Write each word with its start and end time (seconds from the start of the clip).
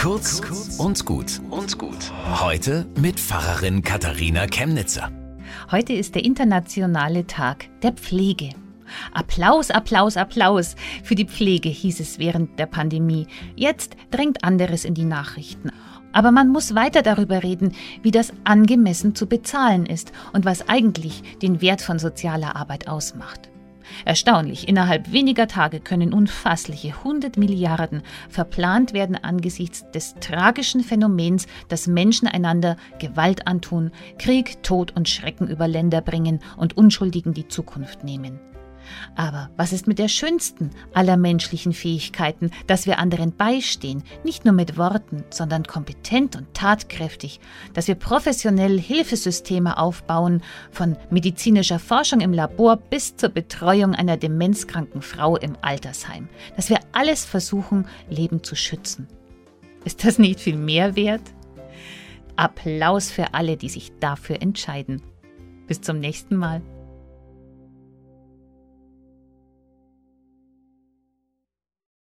Kurz 0.00 0.40
und 0.78 1.04
gut 1.04 1.42
und 1.50 1.76
gut. 1.76 2.10
Heute 2.40 2.86
mit 2.98 3.20
Pfarrerin 3.20 3.82
Katharina 3.82 4.46
Chemnitzer. 4.46 5.12
Heute 5.70 5.92
ist 5.92 6.14
der 6.14 6.24
internationale 6.24 7.26
Tag 7.26 7.66
der 7.82 7.92
Pflege. 7.92 8.48
Applaus, 9.12 9.70
Applaus, 9.70 10.16
Applaus 10.16 10.74
für 11.04 11.16
die 11.16 11.26
Pflege, 11.26 11.68
hieß 11.68 12.00
es 12.00 12.18
während 12.18 12.58
der 12.58 12.64
Pandemie. 12.64 13.26
Jetzt 13.56 13.94
drängt 14.10 14.42
anderes 14.42 14.86
in 14.86 14.94
die 14.94 15.04
Nachrichten. 15.04 15.70
Aber 16.12 16.30
man 16.30 16.48
muss 16.48 16.74
weiter 16.74 17.02
darüber 17.02 17.42
reden, 17.42 17.74
wie 18.02 18.10
das 18.10 18.32
angemessen 18.44 19.14
zu 19.14 19.26
bezahlen 19.26 19.84
ist 19.84 20.12
und 20.32 20.46
was 20.46 20.66
eigentlich 20.66 21.38
den 21.42 21.60
Wert 21.60 21.82
von 21.82 21.98
sozialer 21.98 22.56
Arbeit 22.56 22.88
ausmacht. 22.88 23.50
Erstaunlich, 24.04 24.68
innerhalb 24.68 25.12
weniger 25.12 25.46
Tage 25.46 25.80
können 25.80 26.12
unfassliche 26.12 26.88
100 26.88 27.36
Milliarden 27.36 28.02
verplant 28.28 28.92
werden 28.92 29.16
angesichts 29.16 29.84
des 29.92 30.14
tragischen 30.20 30.82
Phänomens, 30.82 31.46
dass 31.68 31.86
Menschen 31.86 32.28
einander 32.28 32.76
Gewalt 32.98 33.46
antun, 33.46 33.90
Krieg, 34.18 34.62
Tod 34.62 34.96
und 34.96 35.08
Schrecken 35.08 35.48
über 35.48 35.68
Länder 35.68 36.00
bringen 36.00 36.40
und 36.56 36.76
Unschuldigen 36.76 37.34
die 37.34 37.48
Zukunft 37.48 38.04
nehmen. 38.04 38.49
Aber 39.16 39.50
was 39.56 39.72
ist 39.72 39.86
mit 39.86 39.98
der 39.98 40.08
schönsten 40.08 40.70
aller 40.94 41.16
menschlichen 41.16 41.72
Fähigkeiten, 41.72 42.50
dass 42.66 42.86
wir 42.86 42.98
anderen 42.98 43.36
beistehen, 43.36 44.02
nicht 44.24 44.44
nur 44.44 44.54
mit 44.54 44.76
Worten, 44.76 45.24
sondern 45.30 45.64
kompetent 45.64 46.36
und 46.36 46.52
tatkräftig, 46.54 47.40
dass 47.74 47.88
wir 47.88 47.94
professionell 47.94 48.78
Hilfesysteme 48.78 49.78
aufbauen, 49.78 50.42
von 50.70 50.96
medizinischer 51.10 51.78
Forschung 51.78 52.20
im 52.20 52.32
Labor 52.32 52.76
bis 52.76 53.16
zur 53.16 53.30
Betreuung 53.30 53.94
einer 53.94 54.16
demenzkranken 54.16 55.02
Frau 55.02 55.36
im 55.36 55.56
Altersheim, 55.62 56.28
dass 56.56 56.70
wir 56.70 56.80
alles 56.92 57.24
versuchen, 57.24 57.86
Leben 58.08 58.42
zu 58.42 58.56
schützen. 58.56 59.08
Ist 59.84 60.04
das 60.04 60.18
nicht 60.18 60.40
viel 60.40 60.56
mehr 60.56 60.96
wert? 60.96 61.22
Applaus 62.36 63.10
für 63.10 63.34
alle, 63.34 63.56
die 63.56 63.68
sich 63.68 63.92
dafür 64.00 64.40
entscheiden. 64.40 65.02
Bis 65.66 65.80
zum 65.80 66.00
nächsten 66.00 66.36
Mal. 66.36 66.62